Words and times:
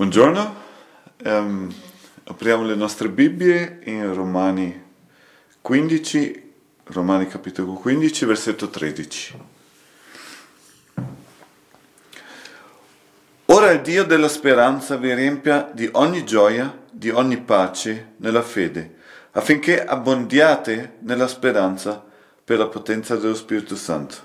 Buongiorno, 0.00 0.54
um, 1.24 1.70
apriamo 2.24 2.64
le 2.64 2.74
nostre 2.74 3.10
Bibbie 3.10 3.80
in 3.84 4.14
Romani 4.14 4.82
15, 5.60 6.52
Romani 6.84 7.26
capitolo 7.26 7.74
15, 7.74 8.24
versetto 8.24 8.70
13. 8.70 9.38
Ora 13.44 13.70
il 13.72 13.82
Dio 13.82 14.04
della 14.04 14.28
speranza 14.28 14.96
vi 14.96 15.12
riempia 15.12 15.70
di 15.70 15.86
ogni 15.92 16.24
gioia, 16.24 16.74
di 16.90 17.10
ogni 17.10 17.36
pace 17.36 18.12
nella 18.16 18.40
fede, 18.40 18.94
affinché 19.32 19.84
abbondiate 19.84 20.94
nella 21.00 21.28
speranza 21.28 22.02
per 22.42 22.56
la 22.56 22.68
potenza 22.68 23.16
dello 23.16 23.34
Spirito 23.34 23.76
Santo. 23.76 24.16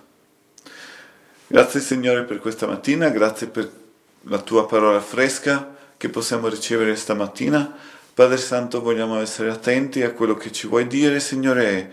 Grazie 1.48 1.82
Signore 1.82 2.24
per 2.24 2.40
questa 2.40 2.66
mattina, 2.66 3.10
grazie 3.10 3.48
per 3.48 3.84
la 4.28 4.40
tua 4.40 4.66
parola 4.66 5.02
fresca 5.02 5.76
che 5.98 6.10
possiamo 6.10 6.48
ricevere 6.48 6.96
stamattina. 6.96 7.76
Padre 8.14 8.38
Santo, 8.38 8.82
vogliamo 8.82 9.20
essere 9.20 9.50
attenti 9.50 10.02
a 10.02 10.12
quello 10.12 10.36
che 10.36 10.52
ci 10.52 10.68
vuoi 10.68 10.88
dire, 10.88 11.20
Signore, 11.20 11.66
e, 11.66 11.90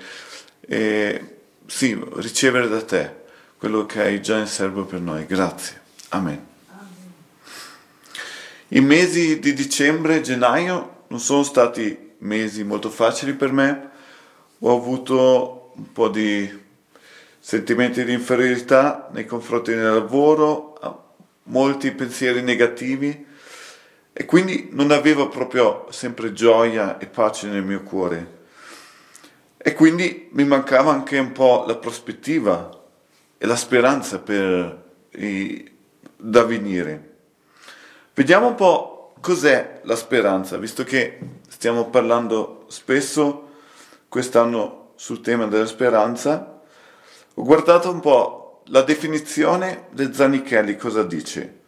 e 0.69 1.25
sì, 1.67 2.01
ricevere 2.17 2.69
da 2.69 2.83
te 2.83 3.21
quello 3.57 3.87
che 3.87 4.03
hai 4.03 4.21
già 4.21 4.39
in 4.39 4.47
serbo 4.47 4.85
per 4.85 5.01
noi. 5.01 5.25
Grazie. 5.27 5.81
Amen. 6.11 6.47
I 8.69 8.81
mesi 8.81 9.39
di 9.39 9.53
dicembre 9.53 10.17
e 10.17 10.21
gennaio 10.21 11.05
non 11.09 11.21
sono 11.21 11.43
stati 11.43 12.15
mesi 12.19 12.65
molto 12.65 12.89
facili 12.89 13.35
per 13.35 13.53
me. 13.53 13.91
Ho 14.61 14.77
avuto 14.77 15.73
un 15.75 15.93
po' 15.93 16.09
di 16.09 16.61
sentimenti 17.39 18.05
di 18.05 18.13
inferiorità 18.13 19.09
nei 19.13 19.27
confronti 19.27 19.75
del 19.75 19.93
lavoro, 19.93 20.72
molti 21.45 21.93
pensieri 21.93 22.43
negativi 22.43 23.27
e 24.13 24.25
quindi 24.25 24.69
non 24.73 24.91
avevo 24.91 25.29
proprio 25.29 25.87
sempre 25.91 26.33
gioia 26.33 26.99
e 26.99 27.07
pace 27.07 27.49
nel 27.49 27.65
mio 27.65 27.83
cuore. 27.83 28.41
E 29.57 29.73
quindi 29.75 30.29
mi 30.33 30.45
mancava 30.45 30.93
anche 30.93 31.19
un 31.19 31.33
po' 31.33 31.65
la 31.67 31.77
prospettiva 31.77 32.69
e 33.39 33.47
la 33.47 33.57
speranza 33.57 34.19
per 34.19 34.83
i, 35.13 35.71
da 36.17 36.45
venire. 36.45 37.11
Vediamo 38.15 38.49
un 38.49 38.55
po' 38.55 39.15
cos'è 39.21 39.81
la 39.85 39.97
speranza, 39.97 40.59
visto 40.59 40.85
che 40.85 41.19
stiamo 41.49 41.89
parlando 41.89 42.65
spesso 42.69 43.51
quest'anno 44.09 44.93
sul 44.97 45.21
tema 45.21 45.47
della 45.47 45.67
speranza. 45.67 46.61
Ho 47.35 47.43
guardato 47.45 47.91
un 47.91 48.01
po' 48.01 48.42
la 48.67 48.83
definizione 48.83 49.87
del 49.91 50.15
Zanichelli 50.15 50.77
cosa 50.77 51.03
dice? 51.03 51.61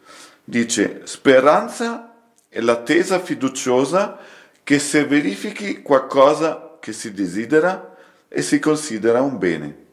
Dice 0.43 1.01
speranza 1.05 2.13
è 2.47 2.61
l'attesa 2.61 3.19
fiduciosa 3.19 4.17
che 4.63 4.79
se 4.79 5.05
verifichi 5.05 5.81
qualcosa 5.81 6.77
che 6.79 6.93
si 6.93 7.13
desidera 7.13 7.95
e 8.27 8.41
si 8.41 8.59
considera 8.59 9.21
un 9.21 9.37
bene. 9.37 9.83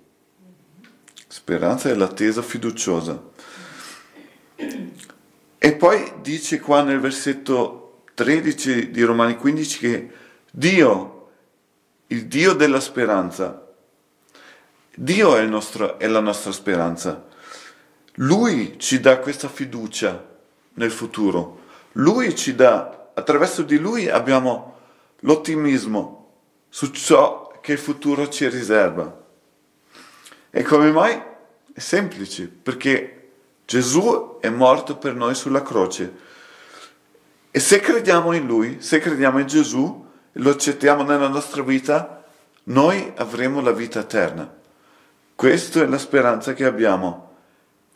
Speranza 1.26 1.88
è 1.88 1.94
l'attesa 1.94 2.42
fiduciosa. 2.42 3.30
E 5.58 5.72
poi 5.74 6.12
dice 6.20 6.60
qua 6.60 6.82
nel 6.82 7.00
versetto 7.00 8.04
13 8.14 8.90
di 8.90 9.02
Romani 9.02 9.36
15 9.36 9.78
che 9.78 10.10
Dio, 10.50 11.30
il 12.08 12.26
Dio 12.26 12.52
della 12.52 12.80
speranza, 12.80 13.71
Dio 14.94 15.36
è, 15.36 15.44
nostro, 15.46 15.98
è 15.98 16.06
la 16.06 16.20
nostra 16.20 16.52
speranza. 16.52 17.24
Lui 18.16 18.78
ci 18.78 19.00
dà 19.00 19.18
questa 19.18 19.48
fiducia 19.48 20.22
nel 20.74 20.90
futuro. 20.90 21.60
Lui 21.92 22.34
ci 22.36 22.54
dà, 22.54 23.10
attraverso 23.14 23.62
di 23.62 23.78
lui 23.78 24.08
abbiamo 24.08 24.76
l'ottimismo 25.20 26.28
su 26.68 26.90
ciò 26.90 27.58
che 27.62 27.72
il 27.72 27.78
futuro 27.78 28.28
ci 28.28 28.48
riserva. 28.48 29.20
E 30.50 30.62
come 30.62 30.90
mai? 30.90 31.20
È 31.72 31.80
semplice, 31.80 32.46
perché 32.48 33.30
Gesù 33.64 34.38
è 34.40 34.50
morto 34.50 34.96
per 34.96 35.14
noi 35.14 35.34
sulla 35.34 35.62
croce. 35.62 36.12
E 37.50 37.60
se 37.60 37.80
crediamo 37.80 38.32
in 38.32 38.46
Lui, 38.46 38.82
se 38.82 38.98
crediamo 38.98 39.38
in 39.38 39.46
Gesù 39.46 40.06
lo 40.32 40.50
accettiamo 40.50 41.02
nella 41.02 41.28
nostra 41.28 41.62
vita, 41.62 42.24
noi 42.64 43.12
avremo 43.16 43.62
la 43.62 43.72
vita 43.72 44.00
eterna. 44.00 44.60
Questa 45.34 45.82
è 45.82 45.86
la 45.86 45.98
speranza 45.98 46.52
che 46.52 46.64
abbiamo 46.64 47.30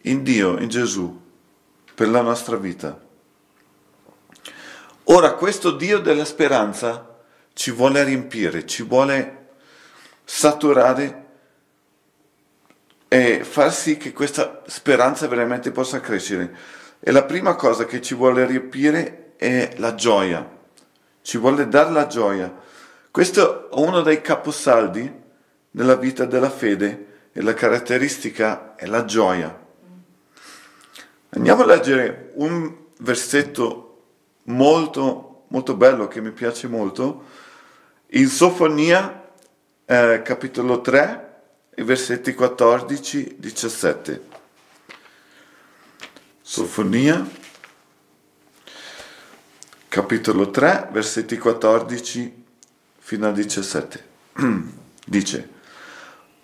in 0.03 0.23
Dio, 0.23 0.59
in 0.59 0.69
Gesù, 0.69 1.23
per 1.95 2.09
la 2.09 2.21
nostra 2.21 2.57
vita. 2.57 3.01
Ora, 5.05 5.35
questo 5.35 5.71
Dio 5.71 5.99
della 6.01 6.25
speranza 6.25 7.21
ci 7.53 7.71
vuole 7.71 8.03
riempire, 8.03 8.67
ci 8.67 8.83
vuole 8.83 9.49
saturare 10.25 11.25
e 13.09 13.45
far 13.45 13.73
sì 13.73 13.97
che 13.97 14.13
questa 14.13 14.63
speranza 14.67 15.29
veramente 15.29 15.71
possa 15.71 16.01
crescere. 16.01 16.55
E 16.99 17.13
la 17.13 17.23
prima 17.25 17.55
cosa 17.55 17.85
che 17.85 18.03
ci 18.03 18.15
vuole 18.15 18.45
riempire 18.45 19.35
è 19.37 19.75
la 19.77 19.95
gioia, 19.95 20.49
ci 21.23 21.39
vuole 21.39 21.69
dare 21.69 21.91
la 21.91 22.07
gioia. 22.09 22.53
Questo 23.11 23.71
è 23.71 23.75
uno 23.77 24.03
dei 24.03 24.21
caposaldi 24.21 25.13
della 25.71 25.95
vita 25.95 26.25
della 26.25 26.51
fede 26.51 27.16
e 27.37 27.43
la 27.43 27.53
caratteristica 27.53 28.77
è 28.77 28.87
la 28.87 29.05
gioia. 29.05 29.65
Andiamo 31.29 31.65
a 31.65 31.67
leggere 31.67 32.31
un 32.37 32.75
versetto 33.01 34.05
molto, 34.45 35.45
molto 35.49 35.75
bello 35.77 36.09
che 36.09 36.23
mi 36.23 36.31
piace 36.31 36.67
molto, 36.67 37.25
in 38.13 38.29
Sofonia, 38.29 39.29
eh, 39.85 40.23
capitolo 40.25 40.81
3, 40.81 41.43
i 41.77 41.83
versetti 41.83 42.31
14-17. 42.31 44.21
Sofonia, 46.41 47.29
capitolo 49.89 50.49
3, 50.49 50.89
versetti 50.91 51.37
14 51.37 52.45
fino 52.97 53.29
a 53.29 53.33
17. 53.33 54.05
Dice, 55.05 55.55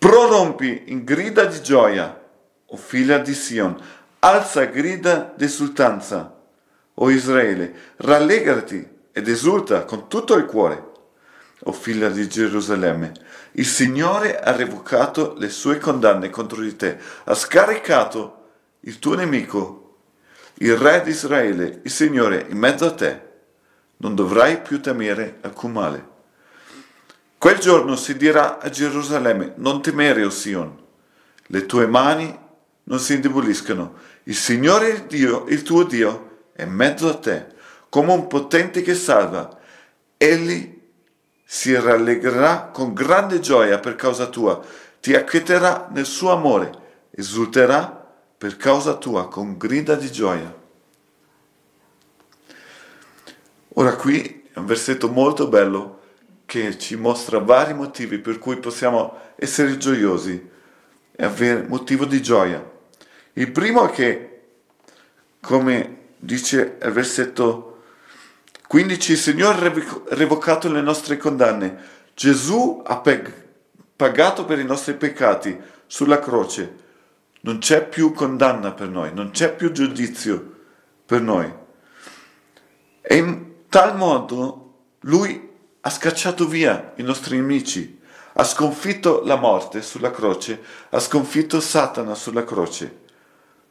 prorompi 0.03 0.87
in 0.87 1.05
grida 1.05 1.45
di 1.45 1.63
gioia, 1.63 2.21
o 2.67 2.77
figlia 2.77 3.19
di 3.19 3.35
Sion, 3.35 3.81
alza 4.19 4.65
grida 4.65 5.33
di 5.37 5.45
esultanza, 5.45 6.41
o 6.95 7.09
Israele, 7.09 7.73
rallegrati 7.99 8.85
ed 9.13 9.29
esulta 9.29 9.85
con 9.85 10.09
tutto 10.09 10.35
il 10.35 10.45
cuore, 10.47 10.91
o 11.63 11.71
figlia 11.71 12.09
di 12.09 12.29
Gerusalemme. 12.29 13.13
Il 13.53 13.67
Signore 13.67 14.41
ha 14.41 14.51
revocato 14.57 15.37
le 15.39 15.49
sue 15.49 15.79
condanne 15.79 16.31
contro 16.31 16.63
di 16.63 16.75
te, 16.75 16.99
ha 17.23 17.35
scaricato 17.35 18.47
il 18.81 18.99
tuo 18.99 19.15
nemico, 19.15 19.99
il 20.55 20.77
re 20.77 21.03
di 21.03 21.11
Israele, 21.11 21.79
il 21.85 21.91
Signore, 21.93 22.45
in 22.49 22.59
mezzo 22.59 22.87
a 22.87 22.93
te. 22.93 23.21
Non 23.99 24.17
dovrai 24.17 24.63
più 24.63 24.81
temere 24.81 25.39
alcun 25.43 25.71
male. 25.71 26.12
Quel 27.43 27.59
giorno 27.59 27.97
si 27.97 28.17
dirà 28.17 28.61
a 28.61 28.71
Gerusalemme, 28.71 29.55
non 29.57 29.83
temere, 29.83 30.25
o 30.25 30.31
Sion, 30.31 30.79
le 31.47 31.67
tue 31.67 31.89
mani 31.89 32.39
non 32.85 33.01
si 33.01 33.15
indeboliscono, 33.15 33.95
il 34.23 34.37
Signore 34.37 34.91
il 34.91 35.03
Dio, 35.07 35.47
il 35.49 35.63
tuo 35.65 35.83
Dio, 35.83 36.51
è 36.53 36.63
in 36.63 36.71
mezzo 36.71 37.09
a 37.09 37.17
te, 37.17 37.49
come 37.89 38.13
un 38.13 38.29
potente 38.29 38.81
che 38.83 38.95
salva. 38.95 39.59
Egli 40.17 40.83
si 41.45 41.75
rallegrerà 41.75 42.71
con 42.73 42.95
grande 42.95 43.41
gioia 43.41 43.81
per 43.81 43.97
causa 43.97 44.27
tua, 44.27 44.65
ti 45.01 45.13
acquieterà 45.13 45.89
nel 45.91 46.07
suo 46.07 46.31
amore, 46.31 46.71
esulterà 47.11 48.09
per 48.39 48.57
causa 48.57 48.95
tua 48.95 49.27
con 49.27 49.57
grida 49.59 49.97
di 49.97 50.13
gioia. 50.13 50.57
Ora 53.71 53.97
qui 53.97 54.45
è 54.53 54.61
un 54.61 54.67
versetto 54.67 55.09
molto 55.09 55.49
bello 55.49 56.02
che 56.53 56.77
ci 56.77 56.97
mostra 56.97 57.39
vari 57.39 57.73
motivi 57.73 58.19
per 58.19 58.39
cui 58.39 58.59
possiamo 58.59 59.19
essere 59.37 59.79
gioiosi 59.79 60.51
e 61.11 61.25
avere 61.25 61.67
motivo 61.67 62.05
di 62.05 62.21
gioia. 62.21 62.63
Il 63.33 63.51
primo 63.51 63.89
è 63.89 63.91
che, 63.91 64.41
come 65.41 65.97
dice 66.19 66.77
il 66.83 66.91
versetto 66.91 67.85
15, 68.67 69.13
il 69.13 69.17
Signore 69.17 69.67
ha 69.67 70.15
revocato 70.15 70.71
le 70.71 70.83
nostre 70.83 71.17
condanne. 71.17 71.75
Gesù 72.13 72.83
ha 72.85 73.03
pagato 73.97 74.45
per 74.45 74.59
i 74.59 74.67
nostri 74.67 74.93
peccati 74.93 75.59
sulla 75.87 76.19
croce. 76.19 76.81
Non 77.41 77.61
c'è 77.61 77.83
più 77.89 78.13
condanna 78.13 78.73
per 78.73 78.89
noi, 78.91 79.15
non 79.15 79.31
c'è 79.31 79.55
più 79.55 79.73
giudizio 79.73 80.57
per 81.07 81.23
noi. 81.23 81.51
E 83.01 83.17
in 83.17 83.53
tal 83.71 83.97
modo 83.97 84.75
Lui 85.01 85.49
ha 85.85 85.91
scacciato 85.91 86.47
via 86.47 86.93
i 86.97 87.03
nostri 87.03 87.37
nemici, 87.37 88.01
ha 88.35 88.45
sconfitto 88.45 89.23
la 89.25 89.37
morte 89.37 89.83
sulla 89.83 90.11
croce, 90.11 90.61
ha 90.91 91.01
sconfitto 91.01 91.61
Satana 91.61 92.15
sulla 92.15 92.45
croce 92.45 93.01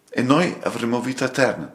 e 0.10 0.22
noi 0.22 0.58
avremo 0.62 1.00
vita 1.00 1.26
eterna. 1.26 1.72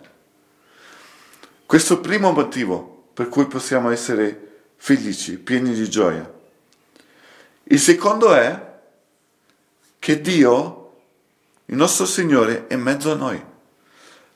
Questo 1.65 1.95
è 1.95 1.97
il 1.97 2.03
primo 2.03 2.33
motivo 2.33 3.09
per 3.15 3.29
cui 3.29 3.47
possiamo 3.47 3.91
essere 3.91 4.65
felici, 4.77 5.39
pieni 5.39 5.73
di 5.73 5.89
gioia. 5.89 6.31
Il 7.65 7.81
secondo 7.81 8.35
è 8.35 8.75
che 9.99 10.21
Dio, 10.21 10.99
il 11.65 11.77
nostro 11.77 12.05
Signore, 12.05 12.67
è 12.67 12.75
in 12.75 12.83
mezzo 12.83 13.11
a 13.11 13.17
noi. 13.17 13.43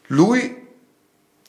Lui, 0.06 0.67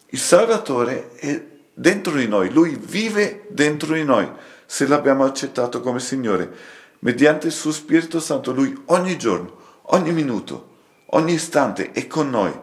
il 0.08 0.20
Salvatore, 0.20 1.16
è 1.16 1.51
dentro 1.82 2.14
di 2.14 2.28
noi, 2.28 2.52
Lui 2.52 2.76
vive 2.80 3.48
dentro 3.50 3.96
di 3.96 4.04
noi, 4.04 4.30
se 4.68 4.86
l'abbiamo 4.86 5.24
accettato 5.26 5.82
come 5.82 6.00
Signore. 6.00 6.80
Mediante 7.00 7.48
il 7.48 7.54
suo 7.54 7.72
Spirito 7.72 8.20
Santo, 8.20 8.54
Lui 8.54 8.80
ogni 8.86 9.18
giorno, 9.18 9.58
ogni 9.86 10.14
minuto, 10.14 10.70
ogni 11.08 11.34
istante 11.34 11.92
è 11.92 12.06
con 12.06 12.30
noi, 12.30 12.54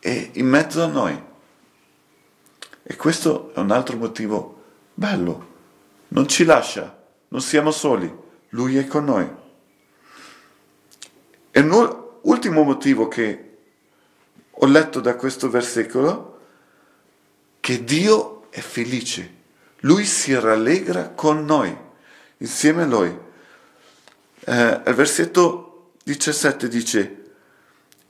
è 0.00 0.30
in 0.32 0.48
mezzo 0.48 0.82
a 0.82 0.86
noi. 0.86 1.22
E 2.82 2.96
questo 2.96 3.52
è 3.54 3.60
un 3.60 3.70
altro 3.70 3.96
motivo 3.96 4.62
bello. 4.92 5.54
Non 6.08 6.26
ci 6.26 6.44
lascia, 6.44 7.04
non 7.28 7.40
siamo 7.40 7.70
soli, 7.70 8.12
Lui 8.48 8.78
è 8.78 8.86
con 8.88 9.04
noi. 9.04 9.30
E 11.52 11.62
l'ultimo 11.62 12.64
motivo 12.64 13.06
che 13.06 13.58
ho 14.50 14.66
letto 14.66 14.98
da 14.98 15.14
questo 15.14 15.48
versicolo, 15.48 16.40
che 17.60 17.84
Dio 17.84 18.35
è 18.56 18.60
felice, 18.60 19.34
Lui 19.80 20.06
si 20.06 20.34
rallegra 20.34 21.10
con 21.10 21.44
noi, 21.44 21.76
insieme 22.38 22.84
a 22.84 22.86
Lui. 22.86 23.18
Eh, 24.46 24.80
il 24.86 24.94
versetto 24.94 25.92
17 26.02 26.66
dice, 26.66 27.24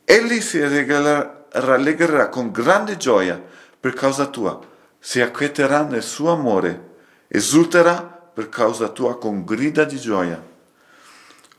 Egli 0.05 0.41
si 0.41 0.61
rallegrerà 0.61 2.29
con 2.29 2.53
grande 2.53 2.97
gioia 2.97 3.43
per 3.81 3.93
causa 3.95 4.27
tua, 4.27 4.61
si 5.01 5.21
acquieterà 5.21 5.83
nel 5.83 6.05
suo 6.05 6.31
amore, 6.31 6.95
esulterà 7.27 8.01
per 8.05 8.49
causa 8.49 8.91
tua 8.91 9.19
con 9.19 9.45
grida 9.45 9.83
di 9.83 9.99
gioia. 9.99 10.41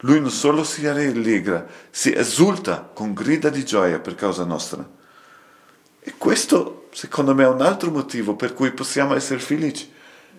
Lui 0.02 0.22
non 0.22 0.32
solo 0.32 0.64
si 0.64 0.88
rallegra, 0.88 1.68
si 1.90 2.14
esulta 2.14 2.90
con 2.94 3.14
grida 3.14 3.50
di 3.50 3.66
gioia 3.66 4.00
per 4.00 4.16
causa 4.16 4.46
nostra. 4.46 4.96
Questo, 6.28 6.90
secondo 6.92 7.34
me, 7.34 7.46
è 7.46 7.48
un 7.48 7.62
altro 7.62 7.90
motivo 7.90 8.36
per 8.36 8.54
cui 8.54 8.72
possiamo 8.72 9.16
essere 9.16 9.40
felici. 9.40 9.90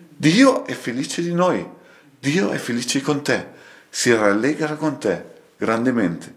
Dio 0.07 0.63
è 0.67 0.73
felice 0.73 1.23
di 1.23 1.33
noi, 1.33 1.67
Dio 2.19 2.51
è 2.51 2.59
felice 2.59 3.01
con 3.01 3.23
te, 3.23 3.47
si 3.89 4.13
rallegra 4.13 4.75
con 4.75 4.99
te 4.99 5.25
grandemente. 5.57 6.35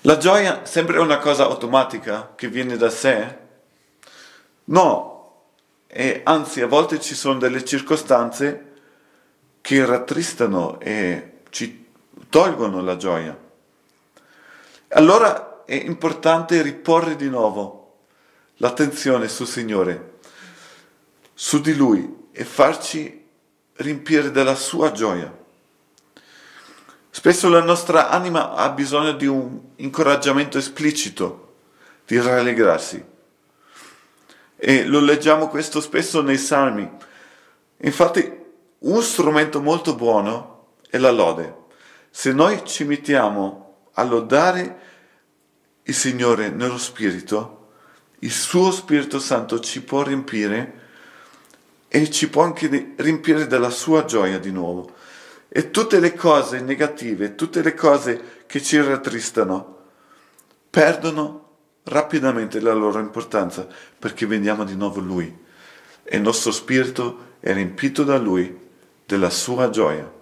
La 0.00 0.16
gioia 0.16 0.64
sembra 0.64 1.00
una 1.00 1.18
cosa 1.18 1.44
automatica 1.44 2.32
che 2.34 2.48
viene 2.48 2.76
da 2.76 2.90
sé? 2.90 3.38
No, 4.64 5.42
e 5.86 6.22
anzi 6.24 6.60
a 6.60 6.66
volte 6.66 6.98
ci 6.98 7.14
sono 7.14 7.38
delle 7.38 7.64
circostanze 7.64 8.72
che 9.60 9.86
rattristano 9.86 10.80
e 10.80 11.34
ci 11.50 11.86
tolgono 12.28 12.82
la 12.82 12.96
gioia. 12.96 13.38
Allora 14.88 15.47
è 15.68 15.74
importante 15.74 16.62
riporre 16.62 17.14
di 17.14 17.28
nuovo 17.28 18.06
l'attenzione 18.56 19.28
sul 19.28 19.46
Signore, 19.46 20.14
su 21.34 21.60
di 21.60 21.74
Lui 21.74 22.28
e 22.32 22.42
farci 22.42 23.26
riempire 23.74 24.30
della 24.30 24.54
sua 24.54 24.92
gioia. 24.92 25.30
Spesso 27.10 27.50
la 27.50 27.60
nostra 27.60 28.08
anima 28.08 28.54
ha 28.54 28.70
bisogno 28.70 29.12
di 29.12 29.26
un 29.26 29.60
incoraggiamento 29.76 30.56
esplicito, 30.56 31.56
di 32.06 32.18
rallegrarsi. 32.18 33.04
E 34.56 34.84
lo 34.86 35.00
leggiamo 35.00 35.48
questo 35.48 35.82
spesso 35.82 36.22
nei 36.22 36.38
salmi. 36.38 36.90
Infatti 37.82 38.36
un 38.78 39.02
strumento 39.02 39.60
molto 39.60 39.94
buono 39.94 40.76
è 40.88 40.96
la 40.96 41.10
lode. 41.10 41.56
Se 42.08 42.32
noi 42.32 42.64
ci 42.64 42.84
mettiamo 42.84 43.90
a 43.92 44.02
lodare 44.02 44.86
il 45.88 45.94
Signore 45.94 46.50
nello 46.50 46.76
Spirito, 46.76 47.68
il 48.20 48.30
suo 48.30 48.70
Spirito 48.70 49.18
Santo 49.18 49.58
ci 49.58 49.82
può 49.82 50.02
riempire 50.02 50.86
e 51.88 52.10
ci 52.10 52.28
può 52.28 52.42
anche 52.42 52.94
riempire 52.96 53.46
della 53.46 53.70
sua 53.70 54.04
gioia 54.04 54.38
di 54.38 54.52
nuovo. 54.52 54.96
E 55.48 55.70
tutte 55.70 55.98
le 55.98 56.12
cose 56.12 56.60
negative, 56.60 57.34
tutte 57.34 57.62
le 57.62 57.72
cose 57.72 58.42
che 58.46 58.60
ci 58.60 58.78
rattristano, 58.78 59.76
perdono 60.68 61.46
rapidamente 61.84 62.60
la 62.60 62.74
loro 62.74 62.98
importanza 62.98 63.66
perché 63.98 64.26
vediamo 64.26 64.64
di 64.64 64.76
nuovo 64.76 65.00
Lui 65.00 65.34
e 66.02 66.16
il 66.16 66.22
nostro 66.22 66.50
spirito 66.50 67.36
è 67.40 67.54
riempito 67.54 68.04
da 68.04 68.18
Lui 68.18 68.54
della 69.06 69.30
sua 69.30 69.70
gioia. 69.70 70.17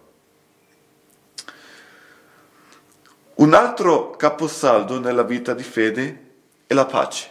Un 3.36 3.52
altro 3.52 4.12
caposaldo 4.12 4.98
nella 4.98 5.22
vita 5.22 5.52
di 5.52 5.62
fede 5.62 6.24
è 6.66 6.72
la 6.72 6.86
pace. 6.86 7.30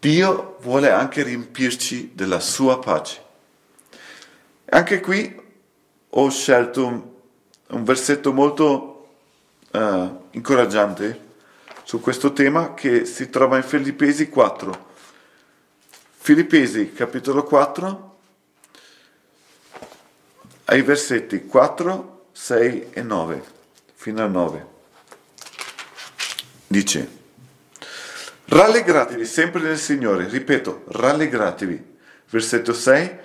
Dio 0.00 0.56
vuole 0.60 0.90
anche 0.90 1.22
riempirci 1.22 2.12
della 2.14 2.40
sua 2.40 2.80
pace. 2.80 3.22
Anche 4.70 4.98
qui 5.00 5.40
ho 6.08 6.30
scelto 6.30 6.84
un, 6.84 7.02
un 7.68 7.84
versetto 7.84 8.32
molto 8.32 9.08
uh, 9.70 10.24
incoraggiante 10.32 11.20
su 11.84 12.00
questo 12.00 12.32
tema 12.32 12.74
che 12.74 13.04
si 13.04 13.30
trova 13.30 13.58
in 13.58 13.62
Filippesi 13.62 14.28
4. 14.28 14.86
Filippesi 16.16 16.92
capitolo 16.92 17.44
4 17.44 18.18
ai 20.64 20.82
versetti 20.82 21.46
4, 21.46 22.26
6 22.32 22.88
e 22.90 23.02
9, 23.02 23.55
fino 24.06 24.22
a 24.22 24.28
9. 24.28 24.66
Dice, 26.68 27.08
rallegratevi 28.44 29.24
sempre 29.24 29.62
nel 29.62 29.78
Signore, 29.78 30.28
ripeto, 30.28 30.84
rallegratevi. 30.86 31.94
Versetto 32.30 32.72
6, 32.72 33.16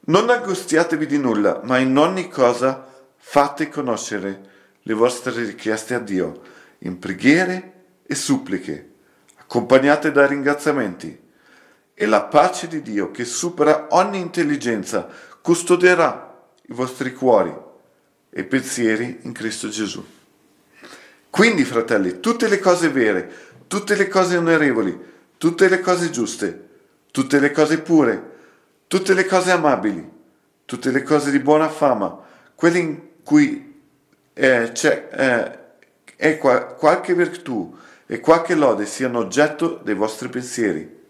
non 0.00 0.28
angustiatevi 0.28 1.06
di 1.06 1.16
nulla, 1.16 1.62
ma 1.64 1.78
in 1.78 1.96
ogni 1.96 2.28
cosa 2.28 2.86
fate 3.16 3.70
conoscere 3.70 4.40
le 4.82 4.92
vostre 4.92 5.42
richieste 5.42 5.94
a 5.94 6.00
Dio, 6.00 6.42
in 6.80 6.98
preghiere 6.98 7.72
e 8.02 8.14
suppliche, 8.14 8.90
accompagnate 9.36 10.12
da 10.12 10.26
ringraziamenti. 10.26 11.18
E 11.94 12.04
la 12.04 12.24
pace 12.24 12.68
di 12.68 12.82
Dio, 12.82 13.10
che 13.10 13.24
supera 13.24 13.86
ogni 13.92 14.20
intelligenza, 14.20 15.08
custoderà 15.40 16.46
i 16.68 16.74
vostri 16.74 17.14
cuori 17.14 17.56
e 18.28 18.44
pensieri 18.44 19.20
in 19.22 19.32
Cristo 19.32 19.70
Gesù. 19.70 20.15
Quindi, 21.36 21.64
fratelli, 21.64 22.18
tutte 22.20 22.48
le 22.48 22.58
cose 22.58 22.88
vere, 22.88 23.30
tutte 23.66 23.94
le 23.94 24.08
cose 24.08 24.38
onorevoli, 24.38 24.98
tutte 25.36 25.68
le 25.68 25.80
cose 25.80 26.08
giuste, 26.08 26.68
tutte 27.10 27.38
le 27.38 27.50
cose 27.50 27.78
pure, 27.82 28.30
tutte 28.86 29.12
le 29.12 29.26
cose 29.26 29.50
amabili, 29.50 30.10
tutte 30.64 30.90
le 30.90 31.02
cose 31.02 31.30
di 31.30 31.38
buona 31.38 31.68
fama, 31.68 32.18
quelle 32.54 32.78
in 32.78 33.00
cui 33.22 33.82
eh, 34.32 34.70
c'è 34.72 35.08
eh, 35.12 35.58
è 36.16 36.38
qual- 36.38 36.74
qualche 36.74 37.12
virtù 37.12 37.76
e 38.06 38.18
qualche 38.18 38.54
lode 38.54 38.86
siano 38.86 39.18
oggetto 39.18 39.78
dei 39.84 39.94
vostri 39.94 40.30
pensieri. 40.30 41.00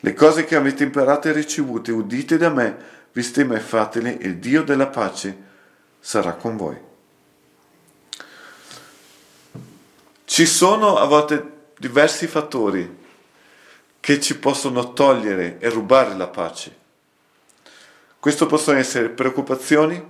Le 0.00 0.12
cose 0.14 0.44
che 0.44 0.56
avete 0.56 0.82
imparato 0.82 1.28
e 1.28 1.32
ricevute, 1.32 1.92
udite 1.92 2.36
da 2.36 2.50
me, 2.50 2.76
vi 3.12 3.22
stima 3.22 3.54
e 3.54 3.60
fatele, 3.60 4.10
il 4.22 4.38
Dio 4.38 4.64
della 4.64 4.88
pace 4.88 5.36
sarà 6.00 6.32
con 6.32 6.56
voi. 6.56 6.92
Ci 10.34 10.46
sono 10.46 10.96
a 10.96 11.04
volte 11.04 11.68
diversi 11.78 12.26
fattori 12.26 13.02
che 14.00 14.18
ci 14.18 14.36
possono 14.36 14.92
togliere 14.92 15.58
e 15.60 15.68
rubare 15.68 16.16
la 16.16 16.26
pace. 16.26 16.76
Questo 18.18 18.46
possono 18.46 18.76
essere 18.76 19.10
preoccupazioni, 19.10 20.04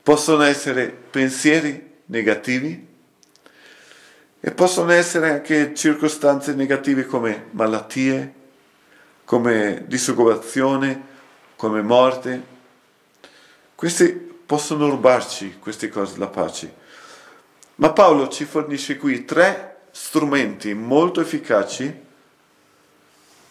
possono 0.00 0.44
essere 0.44 0.86
pensieri 0.86 1.94
negativi 2.04 2.86
e 4.38 4.50
possono 4.52 4.92
essere 4.92 5.30
anche 5.30 5.74
circostanze 5.74 6.54
negative 6.54 7.06
come 7.06 7.46
malattie, 7.50 8.34
come 9.24 9.82
disoccupazione, 9.88 11.06
come 11.56 11.82
morte. 11.82 12.40
Questi 13.74 14.12
possono 14.12 14.88
rubarci 14.88 15.58
queste 15.58 15.88
cose, 15.88 16.18
la 16.18 16.28
pace. 16.28 16.79
Ma 17.80 17.92
Paolo 17.92 18.28
ci 18.28 18.44
fornisce 18.44 18.98
qui 18.98 19.24
tre 19.24 19.84
strumenti 19.90 20.74
molto 20.74 21.22
efficaci 21.22 21.90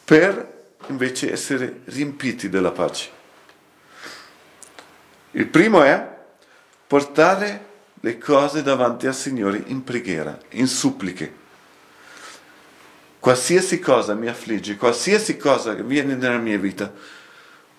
per 0.06 0.58
invece 0.88 1.32
essere 1.32 1.82
riempiti 1.86 2.48
della 2.48 2.70
pace. 2.70 3.10
Il 5.32 5.48
primo 5.48 5.82
è 5.82 6.18
portare 6.86 7.66
le 8.02 8.20
cose 8.20 8.62
davanti 8.62 9.08
al 9.08 9.16
Signore 9.16 9.64
in 9.66 9.84
preghiera, 9.84 10.38
in 10.50 10.68
suppliche. 10.68 11.34
qualsiasi 13.20 13.80
cosa 13.80 14.14
mi 14.14 14.28
affligge, 14.28 14.78
qualsiasi 14.78 15.38
cosa 15.38 15.76
che 15.76 15.84
viene 15.84 16.14
nella 16.14 16.38
mia 16.38 16.58
vita, 16.60 16.94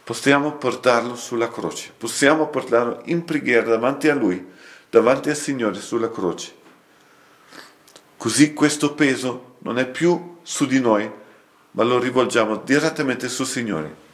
possiamo 0.03 0.57
portarlo 0.57 1.15
sulla 1.15 1.49
croce, 1.49 1.93
possiamo 1.97 2.49
portarlo 2.49 3.03
in 3.05 3.25
preghiera 3.25 3.69
davanti 3.69 4.09
a 4.09 4.15
Lui, 4.15 4.59
davanti 4.91 5.31
al 5.31 5.37
Signore 5.37 5.81
sulla 5.81 6.11
croce. 6.11 6.55
Così 8.17 8.53
questo 8.53 8.95
peso 8.95 9.55
non 9.59 9.79
è 9.79 9.89
più 9.89 10.39
su 10.43 10.67
di 10.67 10.81
noi, 10.81 11.11
ma 11.73 11.85
lo 11.85 11.99
rivolgiamo 11.99 12.57
direttamente 12.57 13.29
sul 13.29 13.47
Signore. 13.47 14.09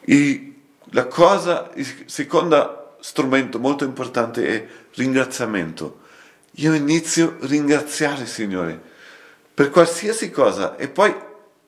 E 0.00 0.54
la 0.90 1.06
cosa, 1.06 1.70
il 1.74 2.04
secondo 2.06 2.96
strumento 3.00 3.58
molto 3.58 3.84
importante 3.84 4.46
è 4.46 4.66
ringraziamento. 4.94 6.00
Io 6.58 6.72
inizio 6.72 7.36
a 7.40 7.46
ringraziare 7.46 8.22
il 8.22 8.28
Signore 8.28 8.80
per 9.52 9.70
qualsiasi 9.70 10.30
cosa 10.30 10.76
e 10.76 10.88
poi 10.88 11.14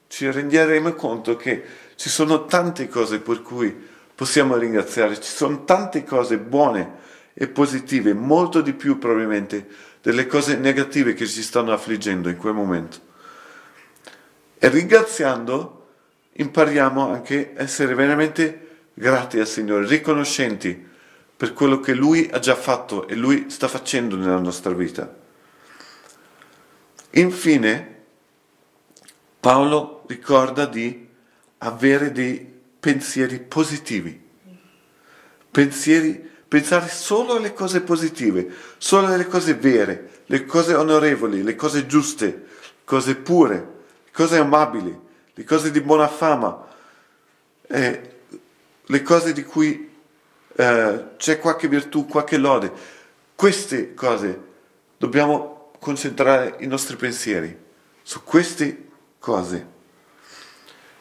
ci 0.08 0.30
renderemo 0.30 0.94
conto 0.94 1.36
che 1.36 1.62
ci 1.96 2.08
sono 2.08 2.46
tante 2.46 2.88
cose 2.88 3.20
per 3.20 3.42
cui 3.42 3.86
possiamo 4.18 4.56
ringraziare, 4.56 5.20
ci 5.20 5.30
sono 5.30 5.62
tante 5.62 6.02
cose 6.02 6.38
buone 6.38 6.96
e 7.34 7.46
positive, 7.46 8.14
molto 8.14 8.62
di 8.62 8.72
più 8.72 8.98
probabilmente 8.98 9.68
delle 10.02 10.26
cose 10.26 10.56
negative 10.56 11.14
che 11.14 11.24
ci 11.24 11.40
stanno 11.40 11.72
affliggendo 11.72 12.28
in 12.28 12.36
quel 12.36 12.52
momento. 12.52 12.98
E 14.58 14.68
ringraziando 14.70 15.86
impariamo 16.32 17.12
anche 17.12 17.54
a 17.56 17.62
essere 17.62 17.94
veramente 17.94 18.88
grati 18.92 19.38
al 19.38 19.46
Signore, 19.46 19.86
riconoscenti 19.86 20.86
per 21.36 21.52
quello 21.52 21.78
che 21.78 21.94
Lui 21.94 22.28
ha 22.32 22.40
già 22.40 22.56
fatto 22.56 23.06
e 23.06 23.14
Lui 23.14 23.48
sta 23.50 23.68
facendo 23.68 24.16
nella 24.16 24.40
nostra 24.40 24.72
vita. 24.72 25.14
Infine, 27.10 27.96
Paolo 29.38 30.02
ricorda 30.08 30.66
di 30.66 31.06
avere 31.58 32.10
dei 32.10 32.57
pensieri 32.80 33.40
positivi, 33.40 34.20
pensieri, 35.50 36.30
pensare 36.48 36.88
solo 36.88 37.34
alle 37.34 37.52
cose 37.52 37.80
positive, 37.80 38.50
solo 38.78 39.06
alle 39.06 39.26
cose 39.26 39.54
vere, 39.54 40.22
le 40.26 40.44
cose 40.44 40.74
onorevoli, 40.74 41.42
le 41.42 41.54
cose 41.54 41.86
giuste, 41.86 42.46
cose 42.84 43.16
pure, 43.16 43.76
cose 44.12 44.38
amabili, 44.38 44.98
le 45.34 45.44
cose 45.44 45.70
di 45.70 45.80
buona 45.80 46.08
fama, 46.08 46.66
eh, 47.66 48.16
le 48.82 49.02
cose 49.02 49.32
di 49.32 49.42
cui 49.44 49.90
eh, 50.56 51.04
c'è 51.16 51.38
qualche 51.38 51.68
virtù, 51.68 52.06
qualche 52.06 52.38
lode. 52.38 52.72
Queste 53.34 53.94
cose 53.94 54.46
dobbiamo 54.96 55.70
concentrare 55.78 56.56
i 56.60 56.66
nostri 56.66 56.96
pensieri 56.96 57.56
su 58.02 58.24
queste 58.24 58.88
cose. 59.18 59.76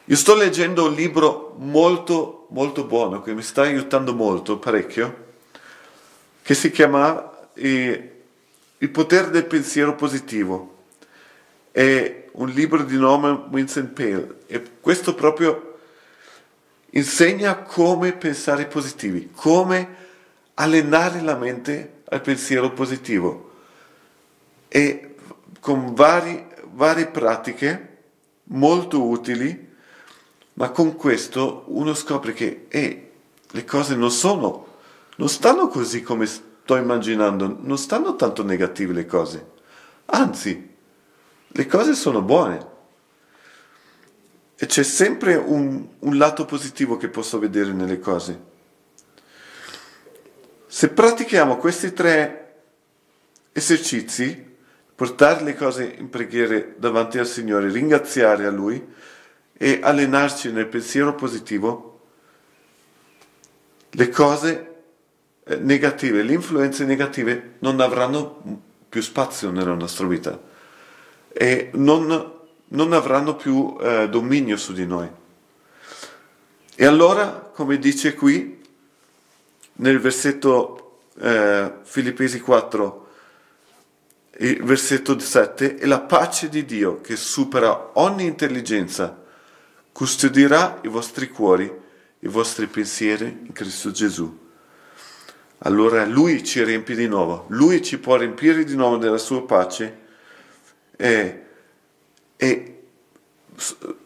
Io 0.10 0.16
sto 0.16 0.36
leggendo 0.36 0.86
un 0.86 0.94
libro 0.94 1.54
molto, 1.58 2.48
molto 2.52 2.86
buono 2.86 3.22
che 3.22 3.34
mi 3.34 3.42
sta 3.42 3.64
aiutando 3.64 4.14
molto, 4.14 4.58
parecchio, 4.58 5.26
che 6.42 6.54
si 6.54 6.72
chiama 6.72 7.50
eh, 7.54 8.12
Il 8.78 8.90
potere 8.90 9.30
del 9.32 9.44
pensiero 9.44 9.96
positivo. 9.96 10.76
È 11.72 12.30
un 12.32 12.48
libro 12.48 12.84
di 12.84 12.96
nome 12.98 13.48
Vincent 13.50 13.90
Pale 13.90 14.38
e 14.48 14.64
questo 14.80 15.14
proprio 15.14 15.80
insegna 16.92 17.58
come 17.58 18.14
pensare 18.14 18.66
positivi, 18.66 19.32
come 19.36 19.96
allenare 20.54 21.20
la 21.20 21.36
mente 21.36 22.04
al 22.06 22.22
pensiero 22.22 22.72
positivo 22.72 23.52
e 24.70 25.16
con 25.60 25.94
vari, 25.94 26.46
varie 26.72 27.08
pratiche 27.08 27.98
molto 28.46 29.04
utili, 29.04 29.67
ma 30.58 30.70
con 30.72 30.96
questo 30.96 31.64
uno 31.68 31.94
scopre 31.94 32.34
che 32.34 32.66
eh, 32.68 33.12
le 33.50 33.66
cose 33.66 33.96
non 33.96 34.12
sono, 34.12 34.78
non 35.18 35.30
stanno 35.30 35.68
così 35.68 36.02
come 36.02 36.26
sto 36.26 36.76
immaginando, 36.76 37.58
non 37.62 37.78
stanno 37.78 38.16
tanto 38.16 38.44
negative 38.44 38.94
le 38.94 39.06
cose, 39.06 39.52
anzi 40.06 40.76
le 41.48 41.66
cose 41.66 41.94
sono 41.94 42.22
buone. 42.22 42.76
E 44.60 44.66
c'è 44.66 44.82
sempre 44.82 45.36
un, 45.36 45.88
un 46.00 46.18
lato 46.18 46.46
positivo 46.46 46.98
che 46.98 47.10
posso 47.10 47.38
vedere 47.38 47.72
nelle 47.74 48.00
cose. 48.00 48.56
Se 50.66 50.90
pratichiamo 50.90 51.58
questi 51.58 51.94
tre 51.94 52.62
esercizi, 53.52 54.56
portare 54.96 55.44
le 55.44 55.56
cose 55.56 55.86
in 55.86 56.10
preghiera 56.10 56.60
davanti 56.78 57.20
al 57.20 57.28
Signore, 57.28 57.70
ringraziare 57.70 58.48
a 58.48 58.52
Lui 58.52 58.96
e 59.58 59.80
allenarci 59.82 60.52
nel 60.52 60.68
pensiero 60.68 61.16
positivo, 61.16 62.00
le 63.90 64.10
cose 64.10 64.76
eh, 65.44 65.56
negative, 65.56 66.22
le 66.22 66.34
influenze 66.34 66.86
negative 66.86 67.56
non 67.60 67.80
avranno 67.80 68.62
più 68.88 69.02
spazio 69.02 69.50
nella 69.50 69.74
nostra 69.74 70.06
vita 70.06 70.40
e 71.30 71.72
non, 71.74 72.34
non 72.68 72.94
avranno 72.94 73.36
più 73.36 73.76
eh, 73.80 74.08
dominio 74.10 74.58
su 74.58 74.74
di 74.74 74.86
noi. 74.86 75.10
E 76.76 76.86
allora, 76.86 77.52
come 77.54 77.80
dice 77.80 78.14
qui, 78.14 78.64
nel 79.74 80.00
versetto 80.00 81.00
eh, 81.20 81.74
Filippesi 81.82 82.40
4, 82.40 83.08
il 84.40 84.64
versetto 84.64 85.18
7, 85.18 85.78
e 85.78 85.86
la 85.88 86.02
pace 86.02 86.50
di 86.50 86.64
Dio 86.66 87.02
che 87.02 87.16
supera 87.16 87.92
ogni 87.94 88.26
intelligenza 88.26 89.26
custodirà 89.98 90.80
i 90.84 90.90
vostri 90.90 91.28
cuori, 91.28 91.66
i 92.20 92.28
vostri 92.28 92.68
pensieri 92.68 93.46
in 93.46 93.52
Cristo 93.52 93.90
Gesù. 93.90 94.32
Allora 95.64 96.06
Lui 96.06 96.44
ci 96.44 96.64
riempie 96.64 96.94
di 96.94 97.08
nuovo, 97.08 97.46
Lui 97.48 97.82
ci 97.82 97.98
può 97.98 98.16
riempire 98.16 98.64
di 98.64 98.76
nuovo 98.76 98.98
della 98.98 99.18
sua 99.18 99.44
pace 99.44 99.98
e, 100.96 101.46
e, 102.36 102.84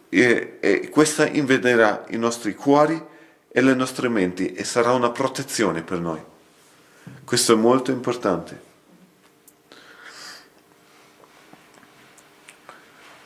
e, 0.07 0.57
e 0.61 0.89
questa 0.89 1.27
invaderà 1.27 2.05
i 2.11 2.15
nostri 2.15 2.55
cuori 2.55 3.05
e 3.49 3.61
le 3.61 3.73
nostre 3.73 4.07
menti 4.07 4.53
e 4.53 4.63
sarà 4.63 4.93
una 4.93 5.11
protezione 5.11 5.83
per 5.83 5.99
noi. 5.99 6.23
Questo 7.25 7.51
è 7.51 7.57
molto 7.57 7.91
importante. 7.91 8.70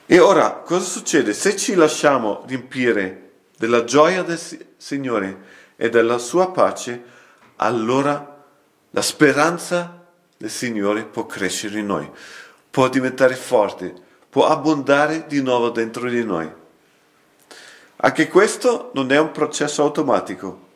E 0.05 0.19
ora 0.19 0.51
cosa 0.65 0.85
succede? 0.85 1.33
Se 1.33 1.55
ci 1.55 1.73
lasciamo 1.75 2.43
riempire 2.45 3.31
della 3.57 3.83
gioia 3.83 4.23
del 4.23 4.39
Signore 4.77 5.37
e 5.75 5.89
della 5.89 6.17
sua 6.17 6.51
pace, 6.51 7.03
allora 7.57 8.43
la 8.91 9.01
speranza 9.01 10.05
del 10.37 10.49
Signore 10.49 11.03
può 11.05 11.25
crescere 11.25 11.79
in 11.79 11.85
noi 11.85 12.11
può 12.75 12.89
diventare 12.89 13.35
forte, 13.35 13.93
può 14.29 14.47
abbondare 14.47 15.27
di 15.27 15.41
nuovo 15.41 15.69
dentro 15.69 16.09
di 16.09 16.25
noi. 16.25 16.51
Anche 17.95 18.27
questo 18.27 18.91
non 18.95 19.09
è 19.13 19.17
un 19.17 19.31
processo 19.31 19.81
automatico 19.81 20.67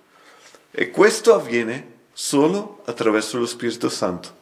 e 0.72 0.92
questo 0.92 1.34
avviene 1.34 1.98
solo 2.14 2.84
attraverso 2.86 3.38
lo 3.38 3.46
Spirito 3.46 3.90
Santo 3.90 4.38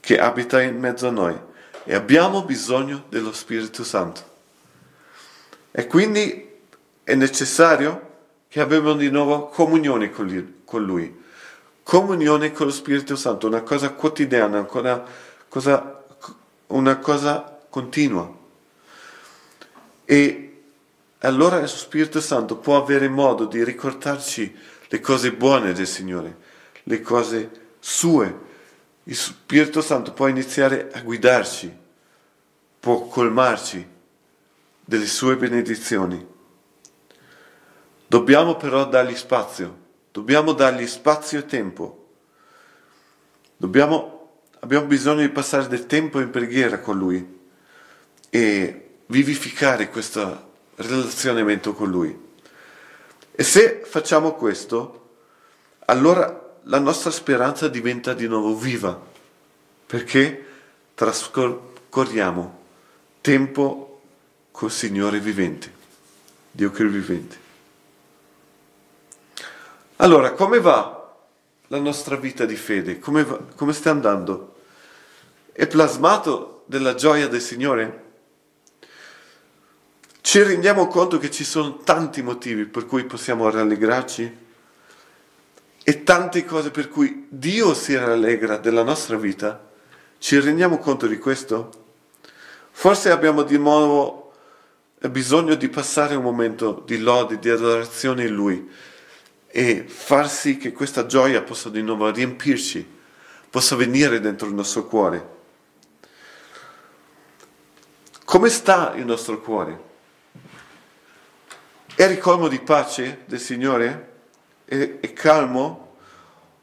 che 0.00 0.18
abita 0.18 0.60
in 0.60 0.80
mezzo 0.80 1.06
a 1.06 1.12
noi 1.12 1.40
e 1.84 1.94
abbiamo 1.94 2.44
bisogno 2.44 3.04
dello 3.08 3.32
Spirito 3.32 3.84
Santo. 3.84 4.30
E 5.70 5.86
quindi 5.86 6.50
è 7.02 7.14
necessario 7.14 8.10
che 8.48 8.60
abbiamo 8.60 8.94
di 8.94 9.10
nuovo 9.10 9.48
comunione 9.48 10.10
con 10.10 10.84
lui, 10.84 11.22
comunione 11.82 12.52
con 12.52 12.66
lo 12.66 12.72
Spirito 12.72 13.16
Santo, 13.16 13.46
una 13.46 13.62
cosa 13.62 13.90
quotidiana, 13.90 14.66
una 14.70 15.04
cosa 15.48 16.02
una 16.72 16.98
cosa 16.98 17.58
continua. 17.68 18.40
E 20.04 20.62
allora 21.20 21.60
lo 21.60 21.66
Spirito 21.66 22.20
Santo 22.20 22.56
può 22.56 22.76
avere 22.76 23.08
modo 23.08 23.44
di 23.44 23.62
ricordarci 23.62 24.54
le 24.88 25.00
cose 25.00 25.32
buone 25.32 25.72
del 25.72 25.86
Signore, 25.86 26.36
le 26.84 27.00
cose 27.00 27.50
sue. 27.78 28.50
Il 29.04 29.16
Spirito 29.16 29.80
Santo 29.80 30.12
può 30.12 30.28
iniziare 30.28 30.90
a 30.92 31.00
guidarci, 31.00 31.76
può 32.78 33.06
colmarci 33.06 33.86
delle 34.84 35.06
sue 35.06 35.36
benedizioni. 35.36 36.24
Dobbiamo 38.06 38.56
però 38.56 38.86
dargli 38.86 39.16
spazio, 39.16 39.78
dobbiamo 40.12 40.52
dargli 40.52 40.86
spazio 40.86 41.38
e 41.38 41.46
tempo. 41.46 41.98
Dobbiamo 43.56 44.22
abbiamo 44.62 44.86
bisogno 44.86 45.22
di 45.22 45.28
passare 45.28 45.66
del 45.66 45.86
tempo 45.86 46.20
in 46.20 46.30
preghiera 46.30 46.78
con 46.78 46.96
Lui 46.96 47.40
e 48.30 48.90
vivificare 49.06 49.88
questo 49.88 50.50
relazionamento 50.76 51.74
con 51.74 51.90
Lui. 51.90 52.30
E 53.32 53.42
se 53.42 53.82
facciamo 53.84 54.34
questo, 54.34 55.10
allora 55.86 56.41
la 56.64 56.78
nostra 56.78 57.10
speranza 57.10 57.68
diventa 57.68 58.14
di 58.14 58.26
nuovo 58.28 58.56
viva, 58.56 59.00
perché 59.86 60.46
trascor- 60.94 61.88
corriamo 61.88 62.60
tempo 63.20 64.00
col 64.50 64.70
Signore 64.70 65.18
vivente, 65.18 65.72
Dio 66.50 66.70
che 66.70 66.82
è 66.84 66.86
vivente. 66.86 67.40
Allora, 69.96 70.32
come 70.32 70.60
va 70.60 71.14
la 71.68 71.78
nostra 71.78 72.16
vita 72.16 72.44
di 72.44 72.56
fede? 72.56 72.98
Come, 72.98 73.24
va, 73.24 73.38
come 73.56 73.72
sta 73.72 73.90
andando? 73.90 74.56
È 75.52 75.66
plasmato 75.66 76.64
della 76.66 76.94
gioia 76.94 77.28
del 77.28 77.40
Signore? 77.40 78.00
Ci 80.20 80.42
rendiamo 80.42 80.86
conto 80.86 81.18
che 81.18 81.30
ci 81.30 81.44
sono 81.44 81.78
tanti 81.78 82.22
motivi 82.22 82.64
per 82.64 82.86
cui 82.86 83.04
possiamo 83.04 83.50
rallegrarci 83.50 84.41
e 85.84 86.02
tante 86.04 86.44
cose 86.44 86.70
per 86.70 86.88
cui 86.88 87.26
Dio 87.28 87.74
si 87.74 87.96
rallegra 87.96 88.56
della 88.56 88.82
nostra 88.82 89.16
vita? 89.16 89.70
Ci 90.18 90.38
rendiamo 90.38 90.78
conto 90.78 91.06
di 91.06 91.18
questo? 91.18 91.70
Forse 92.70 93.10
abbiamo 93.10 93.42
di 93.42 93.58
nuovo 93.58 94.32
bisogno 95.10 95.56
di 95.56 95.68
passare 95.68 96.14
un 96.14 96.22
momento 96.22 96.82
di 96.86 96.98
lode, 96.98 97.38
di 97.38 97.50
adorazione 97.50 98.24
in 98.24 98.34
Lui 98.34 98.70
e 99.48 99.84
far 99.86 100.30
sì 100.30 100.56
che 100.56 100.72
questa 100.72 101.06
gioia 101.06 101.42
possa 101.42 101.68
di 101.68 101.82
nuovo 101.82 102.10
riempirci, 102.10 102.88
possa 103.50 103.76
venire 103.76 104.20
dentro 104.20 104.46
il 104.46 104.54
nostro 104.54 104.86
cuore. 104.86 105.40
Come 108.24 108.48
sta 108.48 108.94
il 108.94 109.04
nostro 109.04 109.40
cuore? 109.40 109.90
È 111.94 112.06
ricolmo 112.06 112.48
di 112.48 112.60
pace 112.60 113.24
del 113.26 113.40
Signore? 113.40 114.11
È, 114.72 115.00
è 115.00 115.12
calmo? 115.12 115.96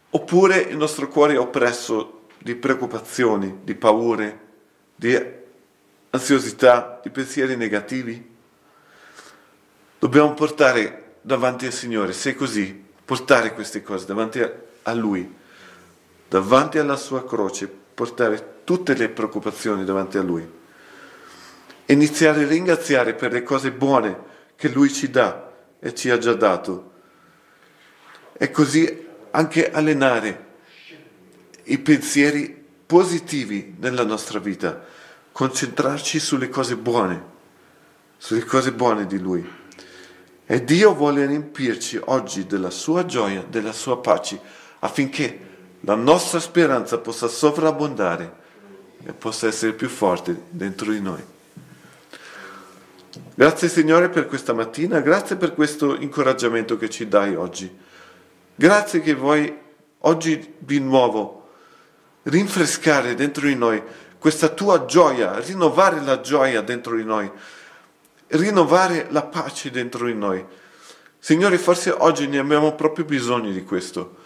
Oppure 0.09 0.57
il 0.57 0.77
nostro 0.77 1.07
cuore 1.07 1.33
è 1.33 1.39
oppresso 1.39 2.21
di 2.39 2.55
preoccupazioni, 2.55 3.59
di 3.63 3.75
paure, 3.75 4.39
di 4.95 5.15
ansiosità, 6.09 6.99
di 7.03 7.11
pensieri 7.11 7.55
negativi. 7.55 8.35
Dobbiamo 9.99 10.33
portare 10.33 11.17
davanti 11.21 11.67
al 11.67 11.71
Signore, 11.71 12.13
se 12.13 12.31
è 12.31 12.35
così, 12.35 12.83
portare 13.05 13.53
queste 13.53 13.83
cose 13.83 14.07
davanti 14.07 14.41
a 14.41 14.93
Lui, 14.95 15.31
davanti 16.27 16.79
alla 16.79 16.95
sua 16.95 17.23
croce, 17.23 17.67
portare 17.67 18.61
tutte 18.63 18.95
le 18.95 19.09
preoccupazioni 19.09 19.85
davanti 19.85 20.17
a 20.17 20.23
Lui. 20.23 20.49
Iniziare 21.85 22.43
a 22.43 22.47
ringraziare 22.47 23.13
per 23.13 23.33
le 23.33 23.43
cose 23.43 23.71
buone 23.71 24.17
che 24.55 24.67
Lui 24.69 24.91
ci 24.91 25.11
dà 25.11 25.53
e 25.79 25.93
ci 25.93 26.09
ha 26.09 26.17
già 26.17 26.33
dato. 26.33 26.88
E 28.41 28.51
così 28.51 29.05
anche 29.31 29.69
allenare 29.69 30.46
i 31.65 31.77
pensieri 31.77 32.55
positivi 32.86 33.75
nella 33.77 34.05
nostra 34.05 34.39
vita 34.39 34.81
concentrarci 35.34 36.19
sulle 36.19 36.48
cose 36.48 36.77
buone, 36.77 37.24
sulle 38.17 38.46
cose 38.46 38.72
buone 38.72 39.05
di 39.05 39.19
Lui. 39.19 39.48
E 40.46 40.63
Dio 40.63 40.96
vuole 40.96 41.25
riempirci 41.25 42.00
oggi 42.05 42.48
della 42.48 42.69
sua 42.69 43.05
gioia, 43.05 43.43
della 43.48 43.74
sua 43.74 44.00
pace, 44.00 44.39
affinché 44.79 45.48
la 45.81 45.96
nostra 45.96 46.39
speranza 46.39 46.98
possa 46.98 47.27
sovrabbondare 47.27 48.34
e 49.03 49.12
possa 49.12 49.48
essere 49.48 49.74
più 49.74 49.89
forte 49.89 50.43
dentro 50.50 50.91
di 50.91 51.01
noi. 51.01 51.24
Grazie 53.36 53.67
Signore 53.67 54.08
per 54.08 54.27
questa 54.27 54.53
mattina, 54.53 55.01
grazie 55.01 55.36
per 55.36 55.53
questo 55.53 55.96
incoraggiamento 55.98 56.77
che 56.77 56.89
ci 56.89 57.08
dai 57.08 57.36
oggi. 57.36 57.88
Grazie 58.59 58.99
che 58.99 59.13
vuoi 59.13 59.57
oggi 59.99 60.55
di 60.57 60.81
nuovo 60.81 61.51
rinfrescare 62.23 63.15
dentro 63.15 63.47
di 63.47 63.55
noi 63.55 63.81
questa 64.17 64.49
tua 64.49 64.83
gioia, 64.83 65.39
rinnovare 65.39 66.01
la 66.01 66.19
gioia 66.19 66.59
dentro 66.59 66.97
di 66.97 67.05
noi, 67.05 67.31
rinnovare 68.27 69.07
la 69.11 69.23
pace 69.23 69.71
dentro 69.71 70.07
di 70.07 70.13
noi. 70.13 70.45
Signore, 71.19 71.57
forse 71.57 71.91
oggi 71.91 72.27
ne 72.27 72.39
abbiamo 72.39 72.75
proprio 72.75 73.05
bisogno 73.05 73.49
di 73.49 73.63
questo. 73.63 74.17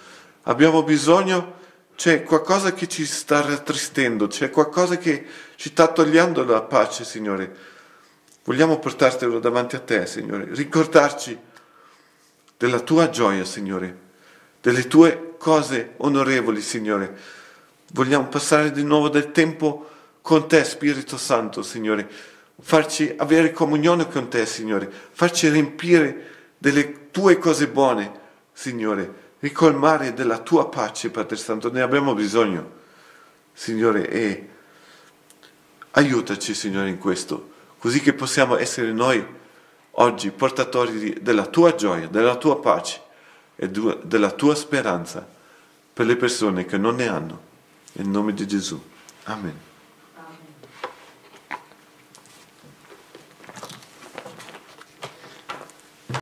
Abbiamo 0.45 0.81
bisogno, 0.81 1.59
c'è 1.95 2.23
qualcosa 2.23 2.73
che 2.73 2.87
ci 2.87 3.05
sta 3.05 3.41
rattristendo, 3.41 4.25
c'è 4.25 4.49
qualcosa 4.49 4.97
che 4.97 5.27
ci 5.57 5.69
sta 5.69 5.89
togliendo 5.89 6.43
la 6.43 6.63
pace, 6.63 7.03
Signore. 7.03 7.55
Vogliamo 8.45 8.79
portartelo 8.79 9.37
davanti 9.37 9.75
a 9.75 9.79
te, 9.79 10.07
Signore, 10.07 10.47
ricordarci 10.49 11.39
della 12.57 12.79
tua 12.79 13.11
gioia, 13.11 13.45
Signore, 13.45 14.09
delle 14.63 14.87
tue 14.87 15.35
cose 15.37 15.95
onorevoli, 15.97 16.61
Signore 16.61 17.41
Vogliamo 17.93 18.27
passare 18.27 18.71
di 18.71 18.83
nuovo 18.83 19.07
del 19.07 19.31
tempo 19.31 19.87
con 20.23 20.47
te, 20.47 20.63
Spirito 20.63 21.15
Santo, 21.15 21.61
Signore. 21.61 22.09
Farci 22.59 23.13
avere 23.17 23.51
comunione 23.51 24.07
con 24.07 24.29
te, 24.29 24.47
Signore. 24.47 24.91
Farci 25.11 25.47
riempire 25.49 26.31
delle 26.57 27.11
tue 27.11 27.37
cose 27.37 27.67
buone, 27.67 28.11
Signore. 28.51 29.21
Ricolmare 29.39 30.15
della 30.15 30.39
tua 30.39 30.69
pace, 30.69 31.11
Padre 31.11 31.35
Santo. 31.35 31.71
Ne 31.71 31.81
abbiamo 31.81 32.15
bisogno, 32.15 32.71
Signore. 33.53 34.09
E 34.09 34.49
aiutaci, 35.91 36.55
Signore, 36.55 36.89
in 36.89 36.97
questo. 36.97 37.51
Così 37.77 38.01
che 38.01 38.13
possiamo 38.13 38.57
essere 38.57 38.91
noi 38.91 39.23
oggi 39.91 40.31
portatori 40.31 41.19
della 41.21 41.45
tua 41.45 41.75
gioia, 41.75 42.07
della 42.07 42.37
tua 42.37 42.59
pace 42.59 43.02
e 43.55 43.69
della 43.69 44.31
tua 44.31 44.55
speranza 44.55 45.25
per 45.93 46.05
le 46.05 46.15
persone 46.15 46.65
che 46.65 46.77
non 46.77 46.95
ne 46.95 47.07
hanno. 47.07 47.51
Em 47.95 48.09
nome 48.09 48.33
de 48.33 48.45
Jesus. 48.45 48.81
Amém. 49.25 49.72